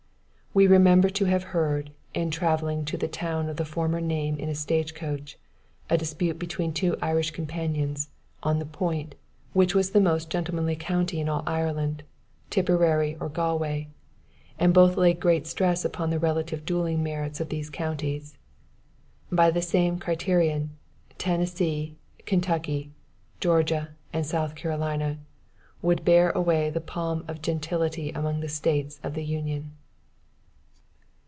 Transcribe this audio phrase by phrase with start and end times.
[0.53, 4.49] We remember to have heard, in travelling to the town of the former name in
[4.49, 5.39] a stage coach,
[5.89, 8.09] a dispute between two Irish companions,
[8.43, 9.15] on the point,
[9.53, 12.03] which was the most gentlemanly country in all Ireland
[12.49, 13.87] Tipperary or Galway?
[14.59, 18.37] and both laid great stress upon the relative duelling merits of those counties.
[19.31, 20.71] By the same criterion,
[21.17, 21.95] Tennessee,
[22.25, 22.91] Kentucky,
[23.39, 25.17] Georgia and South Carolina,
[25.81, 29.77] would bear away the palm of gentility among the States of the Union.